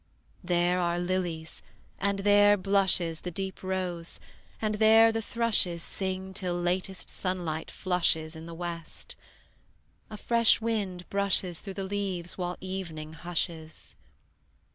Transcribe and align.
There 0.43 0.79
are 0.79 0.97
lilies, 0.97 1.61
and 1.99 2.17
there 2.21 2.57
blushes 2.57 3.19
The 3.19 3.29
deep 3.29 3.61
rose, 3.61 4.19
and 4.59 4.73
there 4.79 5.11
the 5.11 5.21
thrushes 5.21 5.83
Sing 5.83 6.33
till 6.33 6.59
latest 6.59 7.07
sunlight 7.07 7.69
flushes 7.69 8.35
In 8.35 8.47
the 8.47 8.55
west; 8.55 9.15
a 10.09 10.17
fresh 10.17 10.59
wind 10.59 11.07
brushes 11.11 11.59
Through 11.59 11.75
the 11.75 11.83
leaves 11.83 12.35
while 12.35 12.57
evening 12.61 13.13
hushes. 13.13 13.95